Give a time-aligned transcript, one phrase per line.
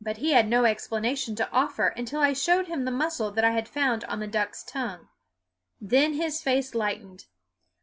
[0.00, 3.50] But he had no explanation to offer until I showed him the mussel that I
[3.50, 5.10] had found on the duck's tongue.
[5.82, 7.26] Then his face lightened.